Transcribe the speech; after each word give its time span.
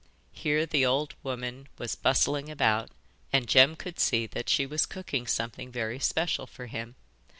Here 0.31 0.65
the 0.65 0.83
old 0.83 1.13
woman 1.21 1.67
was 1.77 1.93
bustling 1.93 2.49
about, 2.49 2.89
and 3.31 3.47
Jem 3.47 3.75
could 3.75 3.99
see 3.99 4.25
that 4.25 4.49
she 4.49 4.65
was 4.65 4.87
cooking 4.87 5.27
something 5.27 5.71
very 5.71 5.99
special 5.99 6.47
for 6.47 6.65
him. 6.65 6.95